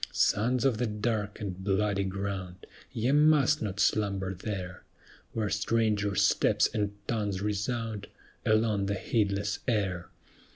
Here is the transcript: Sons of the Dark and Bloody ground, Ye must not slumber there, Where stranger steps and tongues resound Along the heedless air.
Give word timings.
Sons 0.11 0.65
of 0.65 0.79
the 0.79 0.87
Dark 0.87 1.39
and 1.39 1.63
Bloody 1.63 2.03
ground, 2.05 2.65
Ye 2.91 3.11
must 3.11 3.61
not 3.61 3.79
slumber 3.79 4.33
there, 4.33 4.83
Where 5.33 5.51
stranger 5.51 6.15
steps 6.15 6.67
and 6.73 6.93
tongues 7.07 7.39
resound 7.43 8.07
Along 8.43 8.87
the 8.87 8.95
heedless 8.95 9.59
air. 9.67 10.09